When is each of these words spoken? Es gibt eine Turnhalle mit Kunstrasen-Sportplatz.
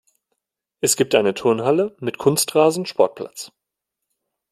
Es 0.79 0.95
gibt 0.95 1.13
eine 1.13 1.35
Turnhalle 1.35 1.95
mit 1.99 2.17
Kunstrasen-Sportplatz. 2.17 3.51